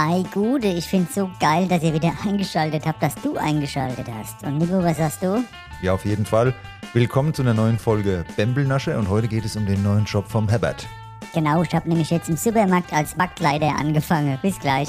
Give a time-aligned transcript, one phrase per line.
[0.00, 4.44] Hi, Gude, ich find's so geil, dass ihr wieder eingeschaltet habt, dass du eingeschaltet hast.
[4.44, 5.42] Und Nico, was sagst du?
[5.82, 6.54] Ja, auf jeden Fall.
[6.92, 10.48] Willkommen zu einer neuen Folge Bembelnasche und heute geht es um den neuen Job vom
[10.48, 10.86] Herbert.
[11.34, 14.38] Genau, ich habe nämlich jetzt im Supermarkt als Marktleiter angefangen.
[14.40, 14.88] Bis gleich.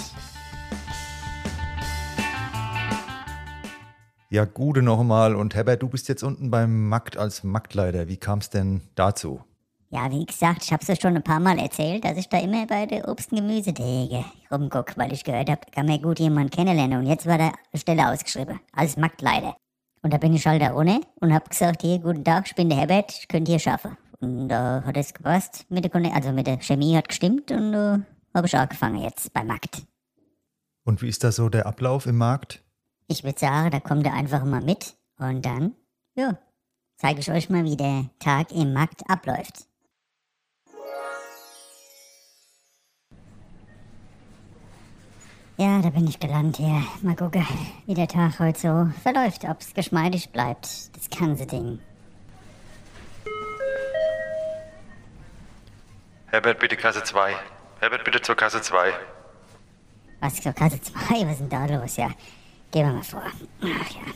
[4.30, 5.34] Ja, Gude nochmal.
[5.34, 8.07] Und Herbert, du bist jetzt unten beim Markt als Marktleiter.
[8.07, 9.41] Wie kam es denn dazu?
[9.92, 12.39] Ja, wie gesagt, ich habe es ja schon ein paar Mal erzählt, dass ich da
[12.39, 16.20] immer bei der Obst- und Gemüsetheke rumguck, weil ich gehört habe, da kann man gut
[16.20, 17.00] jemanden kennenlernen.
[17.00, 19.56] Und jetzt war da Stelle ausgeschrieben, als Marktleiter.
[20.04, 22.70] Und da bin ich halt da ohne und hab gesagt, hier, guten Tag, ich bin
[22.70, 23.97] der Herbert, ich könnte hier schaffen.
[24.20, 28.00] Und da hat es gepasst, mit der, also mit der Chemie hat gestimmt und da
[28.36, 29.83] habe ich angefangen jetzt beim Markt.
[30.83, 32.64] Und wie ist da so der Ablauf im Markt?
[33.08, 35.73] Ich würde sagen, da kommt ihr einfach mal mit und dann,
[36.16, 36.38] ja,
[36.97, 39.69] zeige ich euch mal, wie der Tag im Markt abläuft.
[45.59, 46.85] Ja, da bin ich gelandet hier.
[47.02, 47.45] Mal gucken,
[47.85, 51.79] wie der Tag heute so verläuft, ob's geschmeidig bleibt, das ganze Ding.
[56.27, 57.33] Herbert, bitte Kasse 2.
[57.81, 58.93] Herbert, bitte zur Kasse 2.
[60.21, 61.97] Was, so Kasse 2, was ist denn da los?
[61.97, 62.07] Ja,
[62.71, 63.23] gehen wir mal vor.
[63.59, 64.13] Ach ja.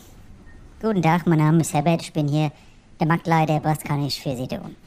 [0.82, 2.54] Guten Tag, mein Name ist Herbert, ich bin hier
[3.02, 3.60] der Marktleiter.
[3.66, 4.78] Was kann ich für Sie tun?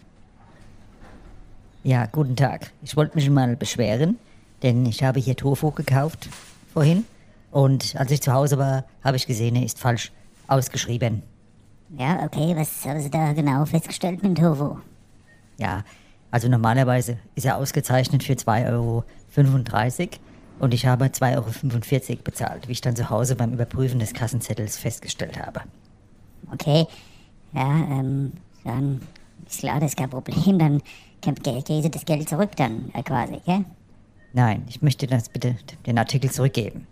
[1.85, 2.73] Ja, guten Tag.
[2.83, 4.19] Ich wollte mich mal beschweren,
[4.63, 6.29] denn ich habe hier Tofu gekauft
[6.73, 7.05] vorhin.
[7.51, 10.13] Und als ich zu Hause war, habe ich gesehen, er ist falsch
[10.49, 11.23] ausgeschrieben.
[11.97, 14.77] Ja, okay, was haben Sie da genau festgestellt mit Tofu?
[15.59, 15.85] Ja,
[16.31, 19.05] also normalerweise ist er ausgezeichnet für 2,35 Euro
[20.59, 24.77] und ich habe 2,45 Euro bezahlt, wie ich dann zu Hause beim Überprüfen des Kassenzettels
[24.77, 25.61] festgestellt habe.
[26.53, 26.87] Okay,
[27.53, 28.33] ja, ähm,
[28.65, 29.01] dann
[29.47, 30.59] ist klar, das ist kein Problem.
[30.59, 30.83] Dann
[31.23, 33.65] kriegt Sie das Geld zurück dann äh, quasi, gell?
[34.33, 36.87] Nein, ich möchte das bitte den Artikel zurückgeben.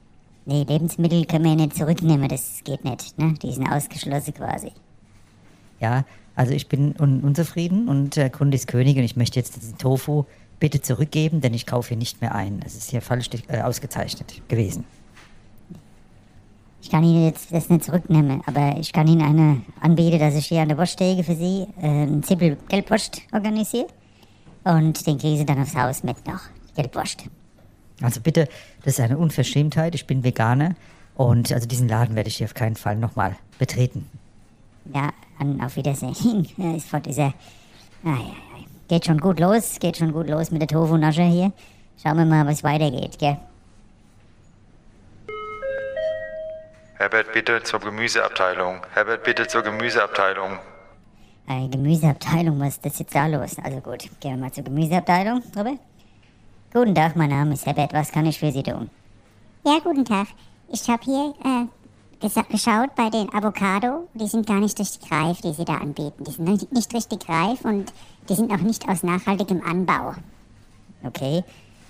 [0.47, 3.35] Nee, Lebensmittel können wir nicht zurücknehmen, das geht nicht, ne?
[3.43, 4.73] Die sind ausgeschlossen quasi.
[5.81, 6.05] Ja,
[6.37, 9.79] also ich bin un unzufrieden und der Kunde ist König und ich möchte jetzt diesen
[9.79, 10.25] Tofu
[10.61, 12.61] bitte zurückgeben, denn ich kaufe hier nicht mehr ein.
[12.61, 14.85] Das ist hier falsch äh, ausgezeichnet gewesen.
[16.83, 20.47] Ich kann Ihnen jetzt das nicht zurücknehmen, aber ich kann Ihnen eine anbieten, dass ich
[20.47, 23.87] hier an der Wursttheke für Sie äh, einen Zippel Gelbwurst organisiere.
[24.65, 26.41] Und den kriegen Sie dann aufs Haus mit noch.
[26.75, 27.25] Gelbwurst.
[28.03, 28.49] Also bitte,
[28.85, 29.95] das ist eine Unverschämtheit.
[29.95, 30.75] Ich bin Veganer
[31.15, 34.09] und also diesen Laden werde ich hier auf keinen Fall nochmal betreten.
[34.93, 36.47] Ja, an, auf Wiedersehen.
[36.77, 37.33] Ist vor dieser.
[38.05, 38.65] Ah, ja, ja.
[38.89, 41.53] Geht schon gut los, geht schon gut los mit der Tofu-Nasche hier.
[42.03, 43.39] Schauen wir mal, was weitergeht, gell?
[46.97, 48.81] Herbert, bitte zur Gemüseabteilung.
[48.93, 50.59] Herbert, bitte zur Gemüseabteilung.
[51.49, 53.57] Äh, Gemüseabteilung, was ist das jetzt da los?
[53.63, 55.79] Also gut, gehen wir mal zur Gemüseabteilung, Robert.
[56.75, 58.91] Guten Tag, mein Name ist Herbert, was kann ich für Sie tun?
[59.65, 60.27] Ja, guten Tag.
[60.73, 64.09] Ich habe hier äh, geschaut bei den Avocado.
[64.15, 66.25] Die sind gar nicht richtig reif, die Sie da anbieten.
[66.25, 67.93] Die sind nicht- richtig reif und
[68.29, 70.15] die sind auch nicht aus nachhaltigem Anbau.
[71.05, 71.45] Okay.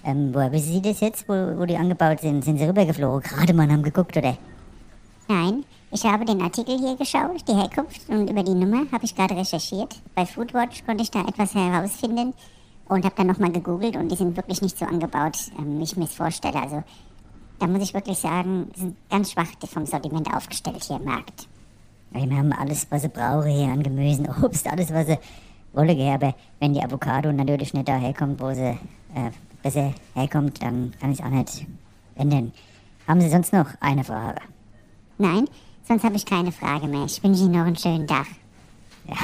[0.04, 2.44] Ähm, woher wissen Sie das jetzt, wo, wo die angebaut sind?
[2.44, 3.22] Sind Sie rübergeflogen?
[3.22, 4.36] Gerade mal haben geguckt, oder?
[5.28, 9.16] Nein, ich habe den Artikel hier geschaut, die Herkunft und über die Nummer habe ich
[9.16, 9.96] gerade recherchiert.
[10.14, 12.34] Bei Foodwatch konnte ich da etwas herausfinden
[12.88, 15.96] und habe dann nochmal gegoogelt und die sind wirklich nicht so angebaut, ähm, wie ich
[15.96, 16.60] mir es vorstelle.
[16.62, 16.82] Also
[17.58, 21.48] da muss ich wirklich sagen, sind ganz schwach vom Sortiment aufgestellt hier im Markt.
[22.12, 25.18] Ja, Wir haben alles, was sie brauchen hier an Gemüsen, Obst, alles, was sie
[25.72, 25.96] wollen.
[25.96, 26.08] gell.
[26.12, 28.62] Aber wenn die Avocado natürlich nicht da herkommt, wo sie
[29.14, 29.30] äh,
[29.62, 31.66] besser herkommt, dann kann ich es auch nicht
[32.16, 32.52] ändern.
[33.06, 34.40] Haben Sie sonst noch eine Frage?
[35.18, 35.46] Nein,
[35.86, 37.04] sonst habe ich keine Frage mehr.
[37.04, 38.26] Ich wünsche Ihnen noch einen schönen Tag.
[39.06, 39.16] Ja,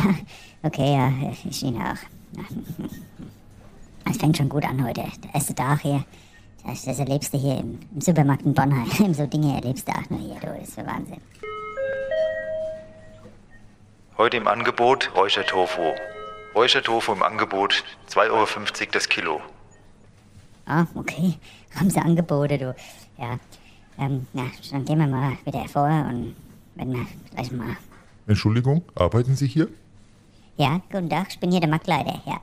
[0.63, 1.11] okay, ja,
[1.49, 1.97] ich Ihnen auch.
[4.09, 5.03] Es fängt schon gut an heute.
[5.25, 6.05] Der erste Tag hier.
[6.67, 9.15] Das, das erlebst du hier im, im Supermarkt in Bonheim.
[9.15, 10.37] So Dinge erlebst du auch nur hier.
[10.41, 11.21] Du, das ist für Wahnsinn.
[14.19, 15.93] Heute im Angebot Räuchertofu.
[16.55, 18.47] Räuchertofu im Angebot 2,50 Euro
[18.93, 19.41] das Kilo.
[20.67, 21.35] Ah, okay.
[21.77, 22.75] Haben sie Angebote, du.
[23.19, 23.39] Ja.
[23.99, 26.35] Ähm, na, dann gehen wir mal wieder vor und
[26.75, 27.77] werden wir gleich mal.
[28.27, 29.69] Entschuldigung, arbeiten Sie hier?
[30.57, 32.41] Ja, guten Tag, ich bin hier der Marktleiter, ja.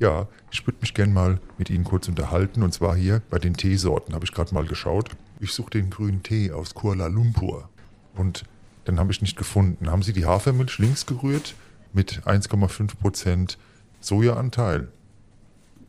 [0.00, 2.62] Ja, ich würde mich gern mal mit Ihnen kurz unterhalten.
[2.62, 5.10] Und zwar hier bei den Teesorten habe ich gerade mal geschaut.
[5.40, 7.68] Ich suche den grünen Tee aus Kuala Lumpur.
[8.16, 8.44] Und
[8.86, 9.90] dann habe ich nicht gefunden.
[9.90, 11.54] Haben Sie die Hafermilch links gerührt
[11.92, 13.56] mit 1,5%
[14.00, 14.88] Sojaanteil?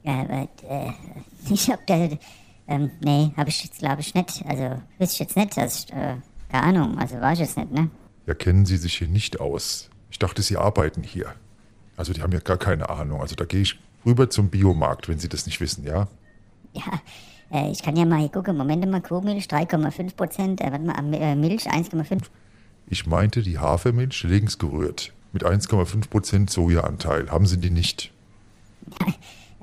[0.04, 0.92] Ja, aber, äh,
[1.50, 2.10] ich hab da,
[2.68, 4.44] ähm, nee, hab ich jetzt glaube ich nicht.
[4.46, 6.18] Also, wüsste ich jetzt nicht, dass ich, äh,
[6.50, 7.90] keine Ahnung, also war ich jetzt nicht, ne?
[8.26, 9.90] Ja, kennen Sie sich hier nicht aus.
[10.10, 11.34] Ich dachte, Sie arbeiten hier.
[11.96, 13.22] Also die haben ja gar keine Ahnung.
[13.22, 16.08] Also da gehe ich rüber zum Biomarkt, wenn Sie das nicht wissen, ja?
[16.74, 16.84] Ja,
[17.54, 18.56] Äh, ich kann ja mal hier gucken.
[18.56, 20.62] Moment mal, Kuhmilch 3,5 Prozent.
[20.62, 22.24] Äh, warte mal, äh, Milch 1,5.
[22.88, 25.12] Ich meinte die Hafermilch links gerührt.
[25.34, 27.30] Mit 1,5% Sojaanteil.
[27.30, 28.12] Haben Sie die nicht?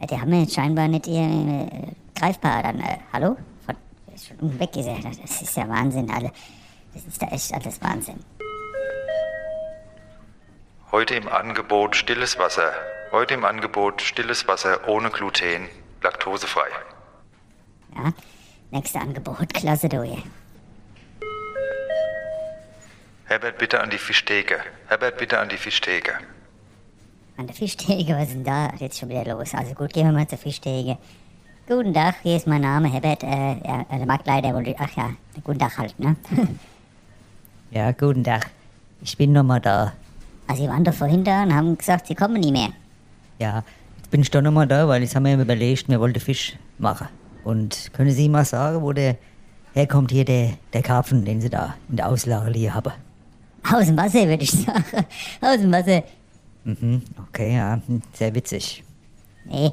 [0.00, 1.68] Äh, die haben wir jetzt scheinbar nicht ihr äh,
[2.14, 2.62] greifbar.
[2.62, 3.36] Dann, äh, hallo?
[3.64, 3.74] Von,
[4.14, 4.98] ist schon weg ist er.
[5.00, 6.30] Das ist ja Wahnsinn, alle.
[6.94, 8.20] Das ist da echt alles Wahnsinn.
[10.92, 12.72] Heute im Angebot stilles Wasser.
[13.10, 15.68] Heute im Angebot stilles Wasser ohne Gluten,
[16.02, 16.68] laktosefrei.
[17.96, 18.12] Ja,
[18.70, 20.22] nächste Angebot, klasse du hier.
[23.24, 24.58] Herbert, bitte an die Fischtheke.
[24.88, 26.12] Herbert, bitte an die Fischtheke.
[27.38, 29.54] An der Fischtheke, was ist denn da jetzt schon wieder los?
[29.54, 30.98] Also gut, gehen wir mal zur Fischtheke.
[31.66, 35.10] Guten Tag, hier ist mein Name, Herbert, äh, ja, der Marktleiter wollte, ach ja,
[35.44, 36.16] guten Tag halt, ne?
[37.70, 38.48] Ja, guten Tag.
[39.02, 39.92] Ich bin nochmal da.
[40.46, 42.70] Also Sie waren doch vorhin da und haben gesagt, Sie kommen nie mehr.
[43.38, 43.62] Ja,
[43.96, 47.08] jetzt bin ich doch nochmal da, weil haben wir ja überlegt, wir wollten Fisch machen.
[47.44, 49.16] Und können Sie mal sagen, wo der
[49.72, 52.92] herkommt hier, der, der Karpfen, den Sie da in der Auslage hier haben?
[53.72, 54.84] Aus dem Wasser, würde ich sagen.
[55.40, 56.02] Aus dem Wasser.
[56.64, 57.80] Mhm, okay, ja,
[58.12, 58.82] sehr witzig.
[59.44, 59.70] Nee,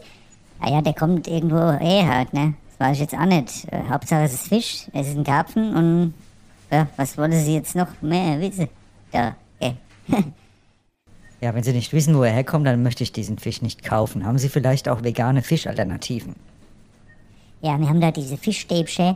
[0.62, 2.54] naja, der kommt irgendwo her halt, ne?
[2.70, 3.66] Das weiß ich jetzt auch nicht.
[3.72, 6.14] Äh, Hauptsache es ist Fisch, es ist ein Karpfen und
[6.72, 8.70] ja, was wollen Sie jetzt noch mehr wissen?
[9.12, 9.76] Da, okay.
[11.46, 14.26] Ja, wenn Sie nicht wissen, wo er herkommt, dann möchte ich diesen Fisch nicht kaufen.
[14.26, 16.34] Haben Sie vielleicht auch vegane Fischalternativen?
[17.62, 19.16] Ja, wir haben da diese Fischstäbchen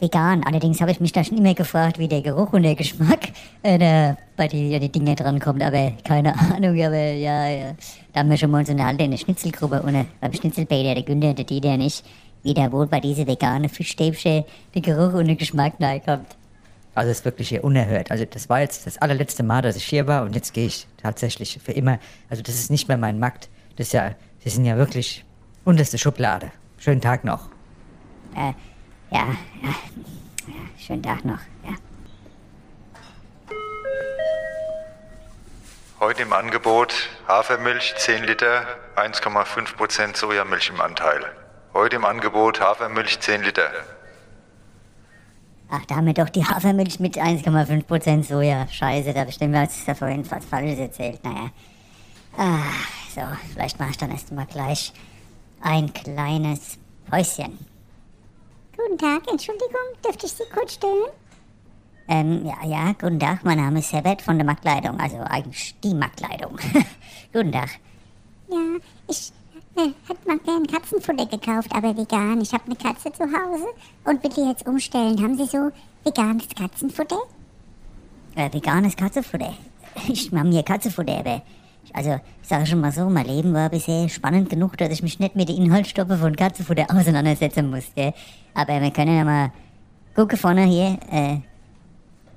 [0.00, 0.42] vegan.
[0.42, 3.28] Allerdings habe ich mich da schon immer gefragt, wie der Geruch und der Geschmack
[3.62, 5.62] äh, bei die, die Dinge drankommt.
[5.62, 7.76] Aber keine Ahnung, aber ja, ja.
[8.12, 11.44] Da haben wir schon mal so eine alte Schnitzelgruppe ohne beim Schnitzelbäder, der Günther, der
[11.44, 12.04] Dieter nicht,
[12.42, 14.42] wie da wohl bei diese vegane Fischstäbchen
[14.74, 15.74] der Geruch und der Geschmack
[16.04, 16.39] kommt.
[16.94, 18.10] Also das ist wirklich hier unerhört.
[18.10, 20.86] Also das war jetzt das allerletzte Mal, dass ich hier war und jetzt gehe ich
[21.02, 21.98] tatsächlich für immer.
[22.28, 23.48] Also das ist nicht mehr mein Markt.
[23.76, 25.24] Das ist ja, Sie sind ja wirklich
[25.64, 26.50] unterste Schublade.
[26.78, 27.48] Schönen Tag noch.
[28.34, 28.52] Äh,
[29.14, 29.26] ja,
[29.62, 29.74] ja,
[30.46, 31.74] ja, schönen Tag noch, ja.
[36.00, 38.66] Heute im Angebot Hafermilch 10 Liter,
[38.96, 41.20] 1,5% Sojamilch im Anteil.
[41.74, 43.70] Heute im Angebot Hafermilch 10 Liter.
[45.70, 48.66] Ach, da haben wir doch die Hafermilch mit 1,5% Soja.
[48.68, 51.22] Scheiße, da bestimmt wir uns da vorhin was Falsches erzählt.
[51.24, 51.50] Naja.
[52.36, 52.62] Ah,
[53.14, 53.20] so,
[53.52, 54.92] vielleicht mache ich dann erst mal gleich
[55.60, 56.78] ein kleines
[57.08, 57.58] Päuschen.
[58.76, 61.10] Guten Tag, Entschuldigung, dürfte ich Sie kurz stören?
[62.08, 65.94] Ähm, ja, ja, guten Tag, mein Name ist Herbert von der Marktleitung, also eigentlich die
[65.94, 66.58] Marktleitung.
[67.32, 67.70] guten Tag.
[68.48, 68.58] Ja,
[69.06, 69.32] ich
[69.76, 72.40] hätte mal gern Katzenfutter gekauft, aber vegan.
[72.40, 73.66] Ich habe eine Katze zu Hause
[74.04, 75.22] und will die jetzt umstellen.
[75.22, 75.70] Haben Sie so
[76.04, 77.18] veganes Katzenfutter?
[78.34, 79.54] Äh, veganes Katzenfutter.
[80.08, 81.42] Ich mache mir Katzenfutter, aber
[81.92, 85.18] also, ich sage schon mal so, mein Leben war bisher spannend genug, dass ich mich
[85.18, 88.12] nicht mit den Inhaltsstoffen von Katzenfutter auseinandersetzen muss, gell?
[88.54, 89.52] Aber wir können ja mal
[90.14, 91.38] gucken vorne hier, äh,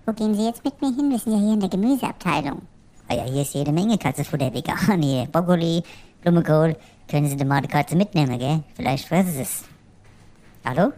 [0.06, 1.12] Wo gehen Sie jetzt mit mir hin?
[1.12, 2.62] Wir sind ja hier in der Gemüseabteilung.
[3.08, 5.84] ah ja, hier ist jede Menge Katzenfutter vegan, hier, Brokkoli,
[6.22, 6.76] Blumenkohl,
[7.10, 8.64] können Sie die Katze mitnehmen, gell?
[8.76, 9.64] Vielleicht fressen Sie es.
[10.66, 10.94] Hallo?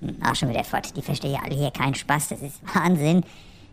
[0.00, 3.24] Hm, Auch schon wieder fort, die verstehen ja alle hier keinen Spaß, das ist Wahnsinn.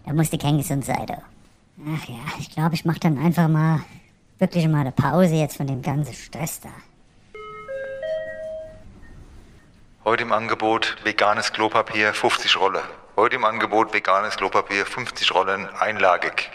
[0.06, 1.14] Da musste kein gesund sein, du.
[1.14, 3.82] Ach ja, ich glaube, ich mache dann einfach mal,
[4.40, 6.70] wirklich mal eine Pause jetzt von dem ganzen Stress da.
[10.06, 12.82] Heute im Angebot veganes Klopapier 50 Rolle.
[13.16, 16.50] Heute im Angebot veganes Klopapier 50 Rollen einlagig.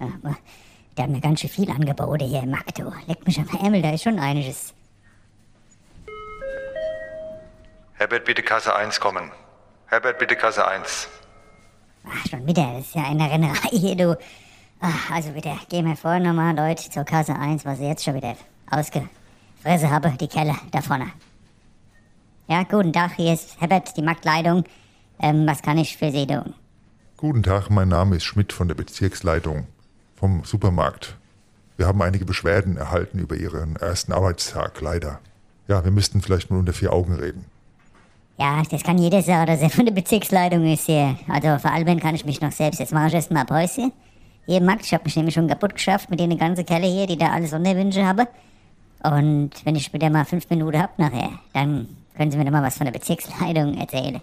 [0.00, 0.08] Ja,
[0.98, 2.92] der hat mir ganz schön viel Angebote hier im Markt, du.
[3.06, 4.74] Leck mich am Ärmel, da ist schon einiges.
[7.94, 9.30] Herbert, bitte Kasse 1 kommen.
[9.86, 11.08] Herbert, bitte Kasse 1.
[12.04, 14.18] Ach, schon wieder, das ist ja eine Rennerei hier, du.
[14.80, 18.14] Ach, also bitte, geh mir vor nochmal, Leute, zur Kasse 1, was ich jetzt schon
[18.14, 18.36] wieder
[18.70, 21.12] ausgefressen habe, die Kelle da vorne.
[22.48, 24.64] Ja, guten Tag, hier ist Herbert, die Marktleitung.
[25.20, 26.54] Ähm, was kann ich für Sie tun?
[27.16, 29.66] Guten Tag, mein Name ist Schmidt von der Bezirksleitung
[30.18, 31.16] vom Supermarkt.
[31.76, 35.20] Wir haben einige Beschwerden erhalten über Ihren ersten Arbeitstag, leider.
[35.68, 37.44] Ja, wir müssten vielleicht mal unter vier Augen reden.
[38.36, 41.16] Ja, das kann jeder sagen, dass er von der Bezirksleitung ist hier.
[41.28, 42.80] Also veralbern kann ich mich noch selbst.
[42.80, 43.92] Jetzt mache ich erst mal Päuschen.
[44.46, 47.06] Hier im Markt, ich habe mich nämlich schon kaputt geschafft mit den ganzen Kerle hier,
[47.06, 48.26] die da alles Sonderwünsche haben.
[49.02, 52.62] Und wenn ich wieder mal fünf Minuten hab nachher, dann können Sie mir noch mal
[52.62, 54.20] was von der Bezirksleitung erzählen.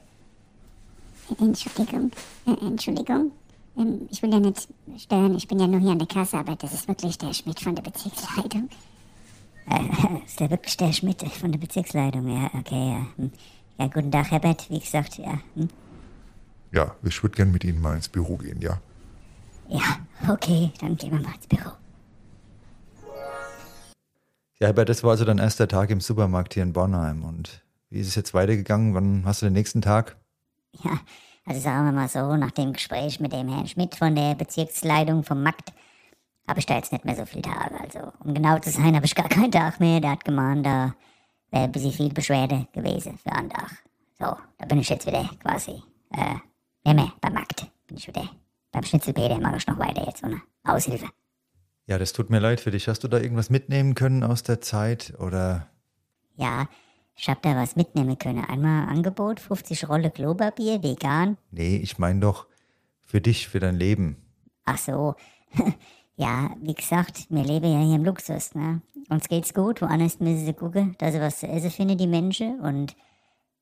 [1.40, 2.12] Entschuldigung,
[2.46, 3.32] Entschuldigung.
[3.78, 4.68] Ähm, ich will ja nicht
[4.98, 7.60] stören, ich bin ja nur hier an der Kasse, aber das ist wirklich der Schmidt
[7.60, 8.70] von der Bezirksleitung.
[10.26, 12.28] Ist der wirklich der Schmidt von der Bezirksleitung?
[12.28, 13.08] Ja, okay, ja.
[13.18, 13.32] Hm.
[13.80, 15.40] Ja, guten Tag, Herbert, wie gesagt, ja.
[15.56, 15.70] Hm.
[16.72, 18.80] Ja, ich würde gern mit Ihnen mal ins Büro gehen, ja?
[19.68, 21.72] Ja, okay, dann gehen wir mal ins Büro.
[24.60, 27.24] Ja, aber das war also dein erster Tag im Supermarkt hier in Bornheim.
[27.24, 28.94] Und Wie ist es jetzt weitergegangen?
[28.94, 30.18] Wann hast du den nächsten Tag?
[30.84, 31.00] Ja,
[31.46, 35.24] also sagen wir mal so, nach dem Gespräch mit dem Herrn Schmidt von der Bezirksleitung
[35.24, 35.74] vom Markt
[36.48, 37.80] habe ich da jetzt nicht mehr so viele Tage.
[37.80, 40.00] Also, um genau zu sein, habe ich gar keinen Tag mehr.
[40.00, 40.96] Der hat gemahnt, da
[41.52, 43.84] wäre ein bisschen viel Beschwerde gewesen für einen Tag.
[44.20, 46.36] So, da bin ich jetzt wieder quasi, äh,
[46.84, 47.68] nicht mehr beim Markt.
[47.88, 48.30] Bin ich wieder
[48.72, 51.08] beim Schnitzelpeter, mache ich noch weiter jetzt ohne Aushilfe.
[51.88, 52.88] Ja, das tut mir leid für dich.
[52.88, 55.68] Hast du da irgendwas mitnehmen können aus der Zeit oder?
[56.36, 56.68] Ja,
[57.16, 58.44] ich habe da was mitnehmen können.
[58.44, 61.38] Einmal Angebot, 50 Rolle Klopapier, vegan.
[61.52, 62.46] Nee, ich meine doch
[63.04, 64.18] für dich, für dein Leben.
[64.66, 65.16] Ach so.
[66.18, 68.82] ja, wie gesagt, wir leben ja hier im Luxus, ne?
[69.10, 72.60] Uns geht's gut, woanders müssen sie gucken, dass sie was zu essen finden, die Menschen.
[72.60, 72.96] Und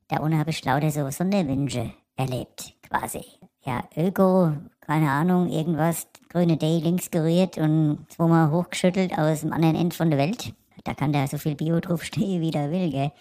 [0.08, 3.24] da unten habe ich lauter so Sonderwünsche erlebt, quasi.
[3.66, 9.76] Ja, Öko, keine Ahnung, irgendwas, grüne Day links gerührt und zweimal hochgeschüttelt aus dem anderen
[9.76, 10.54] Ende von der Welt.
[10.84, 13.12] Da kann da so viel Bio draufstehen, wie der will, gell?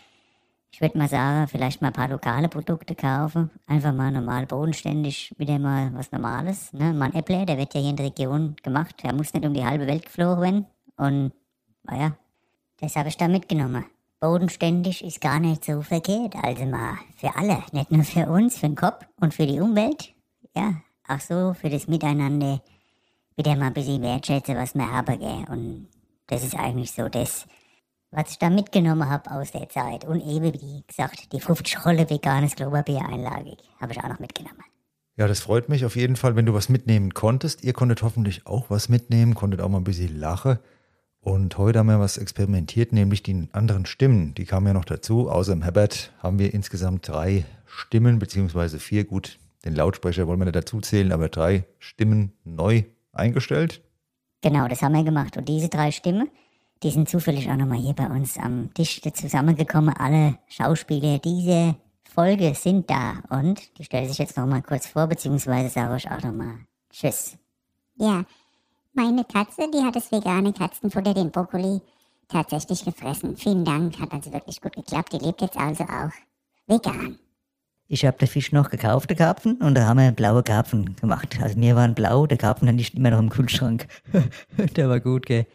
[0.75, 3.50] Ich würde mal sagen, vielleicht mal ein paar lokale Produkte kaufen.
[3.67, 6.73] Einfach mal normal bodenständig, wieder mal was Normales.
[6.73, 6.95] Ne?
[6.95, 8.97] Mal ein Äpple, der wird ja hier in der Region gemacht.
[9.02, 10.67] Der muss nicht um die halbe Welt geflogen werden.
[10.97, 11.33] Und,
[11.85, 12.17] naja,
[12.81, 13.85] das habe ich da mitgenommen.
[14.19, 16.37] Bodenständig ist gar nicht so verkehrt.
[16.43, 20.14] Also mal für alle, nicht nur für uns, für den Kopf und für die Umwelt.
[20.57, 20.76] Ja,
[21.07, 22.62] auch so für das Miteinander.
[23.37, 25.45] Wieder mal ein bisschen wertschätzen, was wir haben, gell?
[25.50, 25.88] Und
[26.29, 27.47] das ist eigentlich so das,
[28.12, 30.04] was ich da mitgenommen habe aus der Zeit.
[30.04, 34.62] Und eben, wie gesagt, die 50 Rolle veganes Klopapier einlagig habe ich auch noch mitgenommen.
[35.16, 37.64] Ja, das freut mich auf jeden Fall, wenn du was mitnehmen konntest.
[37.64, 40.59] Ihr konntet hoffentlich auch was mitnehmen, konntet auch mal ein bisschen lachen.
[41.21, 44.35] Und heute haben wir was experimentiert, nämlich die anderen Stimmen.
[44.35, 45.31] Die kamen ja noch dazu.
[45.31, 49.04] Außer dem Herbert haben wir insgesamt drei Stimmen, beziehungsweise vier.
[49.04, 53.83] Gut, den Lautsprecher wollen wir nicht dazu zählen, aber drei Stimmen neu eingestellt.
[54.42, 55.37] Genau, das haben wir gemacht.
[55.37, 56.28] Und diese drei Stimmen,
[56.83, 59.95] die sind zufällig auch nochmal hier bei uns am Tisch zusammengekommen.
[59.97, 61.77] Alle Schauspieler dieser
[62.12, 63.23] Folge sind da.
[63.31, 66.59] Und die stelle sich jetzt nochmal kurz vor, beziehungsweise sage ich auch nochmal
[66.91, 67.37] Tschüss.
[67.97, 68.25] Ja,
[68.93, 71.81] meine Katze, die hat das vegane Katzenfutter, den Brokkoli,
[72.29, 73.37] tatsächlich gefressen.
[73.37, 75.12] Vielen Dank, hat also wirklich gut geklappt.
[75.12, 76.12] Die lebt jetzt also auch
[76.67, 77.19] vegan.
[77.89, 81.39] Ich habe den Fisch noch gekauft, den Karpfen, und da haben wir blaue Karpfen gemacht.
[81.43, 83.87] Also mir waren blau, der Karpfen dann nicht immer noch im Kühlschrank.
[84.77, 85.47] der war gut, gell?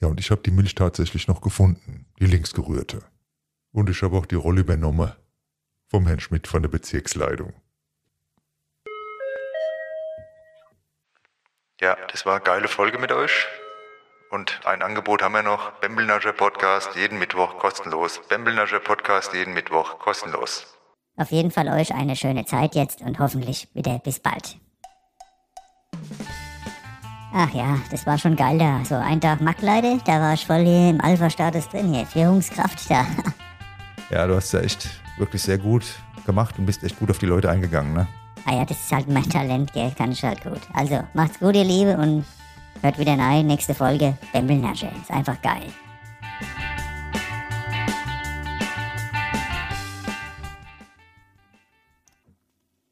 [0.00, 3.02] Ja, und ich habe die Milch tatsächlich noch gefunden, die linksgerührte.
[3.72, 5.12] Und ich habe auch die Rolle übernommen
[5.88, 7.52] vom Herrn Schmidt von der Bezirksleitung.
[11.80, 13.46] Ja, das war eine geile Folge mit euch.
[14.30, 15.70] Und ein Angebot haben wir noch.
[15.80, 18.20] Bembelnascher Podcast jeden Mittwoch kostenlos.
[18.28, 20.66] Bembelnascher Podcast jeden Mittwoch kostenlos.
[21.16, 24.58] Auf jeden Fall euch eine schöne Zeit jetzt und hoffentlich wieder bis bald.
[27.32, 28.84] Ach ja, das war schon geil da.
[28.84, 32.06] So ein Tag Mackleide, da war ich voll hier im Alpha-Status drin hier.
[32.06, 33.06] Führungskraft da.
[34.10, 35.84] Ja, du hast ja echt wirklich sehr gut
[36.24, 38.08] gemacht und bist echt gut auf die Leute eingegangen, ne?
[38.46, 39.92] Ah ja, das ist halt mein Talent, gell?
[39.98, 40.60] Kann ich halt gut.
[40.72, 42.24] Also, macht's gut, ihr Liebe, und
[42.80, 43.46] hört wieder rein.
[43.46, 44.16] Nächste Folge.
[44.32, 44.88] Bembelnasche.
[45.02, 45.66] Ist einfach geil.